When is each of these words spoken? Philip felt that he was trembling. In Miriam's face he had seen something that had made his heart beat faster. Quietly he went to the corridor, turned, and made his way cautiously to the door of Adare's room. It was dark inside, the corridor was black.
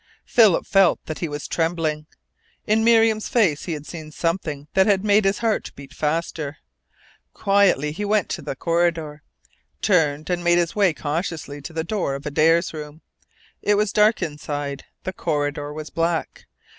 Philip 0.25 0.65
felt 0.65 0.99
that 1.05 1.19
he 1.19 1.29
was 1.29 1.47
trembling. 1.47 2.07
In 2.65 2.83
Miriam's 2.83 3.27
face 3.29 3.65
he 3.65 3.73
had 3.73 3.85
seen 3.85 4.09
something 4.09 4.67
that 4.73 4.87
had 4.87 5.03
made 5.03 5.25
his 5.25 5.37
heart 5.45 5.71
beat 5.75 5.93
faster. 5.93 6.57
Quietly 7.35 7.91
he 7.91 8.03
went 8.03 8.27
to 8.29 8.41
the 8.41 8.55
corridor, 8.55 9.21
turned, 9.79 10.31
and 10.31 10.43
made 10.43 10.57
his 10.57 10.75
way 10.75 10.91
cautiously 10.95 11.61
to 11.61 11.71
the 11.71 11.83
door 11.83 12.15
of 12.15 12.25
Adare's 12.25 12.73
room. 12.73 13.03
It 13.61 13.75
was 13.75 13.93
dark 13.93 14.23
inside, 14.23 14.85
the 15.03 15.13
corridor 15.13 15.71
was 15.71 15.91
black. 15.91 16.47